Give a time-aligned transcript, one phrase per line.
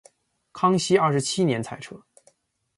[0.51, 1.95] 康熙二十七年裁撤。